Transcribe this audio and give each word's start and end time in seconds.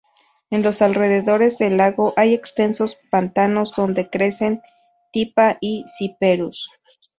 En 0.49 0.63
los 0.63 0.81
alrededores 0.81 1.59
del 1.59 1.77
lago, 1.77 2.13
hay 2.17 2.33
extensos 2.33 2.97
pantanos 3.11 3.75
donde 3.75 4.09
crecen 4.09 4.59
Typha 5.11 5.59
y 5.61 5.85
Cyperus. 5.99 6.71